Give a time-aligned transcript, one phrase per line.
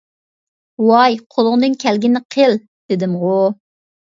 [0.87, 3.37] —ۋاي، قولۇڭدىن كەلگىنىنى قىل دېدىمغۇ.